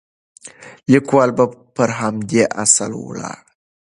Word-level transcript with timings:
لیکوال 0.91 1.29
پر 1.75 1.89
همدې 1.99 2.43
اصل 2.63 2.91
ولاړ 2.97 3.39
دی. 3.45 3.53